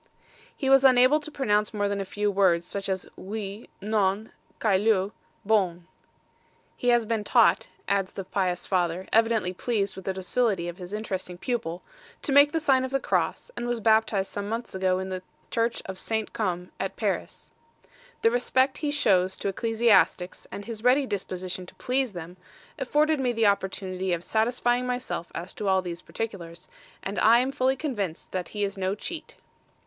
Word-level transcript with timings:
He 0.57 0.67
was 0.67 0.83
unable 0.83 1.19
to 1.19 1.29
pronounce 1.29 1.75
more 1.75 1.87
than 1.87 2.01
a 2.01 2.05
few 2.05 2.31
words, 2.31 2.65
such 2.65 2.89
as 2.89 3.05
Oui, 3.15 3.69
Non, 3.81 4.31
Caillou, 4.59 5.11
Bon. 5.45 5.85
"He 6.75 6.87
has 6.87 7.05
been 7.05 7.23
taught," 7.23 7.67
adds 7.87 8.13
the 8.13 8.23
pious 8.23 8.65
father, 8.65 9.05
evidently 9.13 9.53
pleased 9.53 9.95
with 9.95 10.05
the 10.05 10.13
docility 10.13 10.67
of 10.67 10.77
his 10.77 10.91
interesting 10.91 11.37
pupil, 11.37 11.83
"to 12.23 12.31
make 12.31 12.51
the 12.51 12.59
sign 12.59 12.83
of 12.83 12.89
the 12.89 12.99
cross, 12.99 13.51
and 13.55 13.67
was 13.67 13.79
baptized 13.79 14.31
some 14.31 14.49
months 14.49 14.73
ago 14.73 14.97
in 14.97 15.09
the 15.09 15.21
church 15.51 15.83
of 15.85 15.99
St. 15.99 16.33
Come, 16.33 16.71
at 16.79 16.95
Paris. 16.95 17.53
THE 18.23 18.31
RESPECT 18.31 18.79
HE 18.79 18.89
SHOWS 18.89 19.37
TO 19.37 19.49
ECCLESIASTICS 19.49 20.47
AND 20.51 20.65
HIS 20.65 20.83
READY 20.83 21.05
DISPOSITION 21.05 21.67
TO 21.67 21.75
PLEASE 21.75 22.13
THEM, 22.13 22.37
afforded 22.79 23.19
me 23.19 23.33
the 23.33 23.45
opportunity 23.45 24.13
of 24.13 24.23
satisfying 24.23 24.87
myself 24.87 25.31
as 25.35 25.53
to 25.53 25.67
all 25.67 25.83
these 25.83 26.01
particulars; 26.01 26.67
and 27.03 27.19
I 27.19 27.37
AM 27.41 27.51
FULLY 27.51 27.75
CONVINCED 27.75 28.31
THAT 28.31 28.49
HE 28.49 28.63
IS 28.63 28.77
NO 28.79 28.95
CHEAT." 28.95 29.35